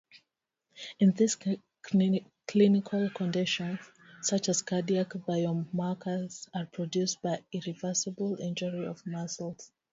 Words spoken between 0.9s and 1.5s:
In these